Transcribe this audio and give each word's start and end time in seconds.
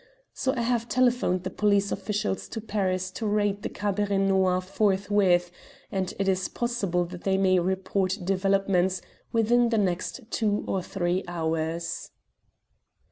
So 0.33 0.55
I 0.55 0.61
have 0.61 0.89
telephoned 0.89 1.43
the 1.43 1.51
police 1.51 1.91
officials 1.91 2.49
in 2.57 2.61
Paris 2.63 3.11
to 3.11 3.27
raid 3.27 3.61
the 3.61 3.69
Cabaret 3.69 4.17
Noir 4.17 4.59
forthwith, 4.59 5.51
and 5.91 6.11
it 6.17 6.27
is 6.27 6.47
possible 6.47 7.05
that 7.05 7.23
they 7.23 7.37
may 7.37 7.59
report 7.59 8.17
developments 8.23 9.03
within 9.31 9.69
the 9.69 9.77
next 9.77 10.21
two 10.31 10.63
or 10.67 10.81
three 10.81 11.23
hours." 11.27 12.09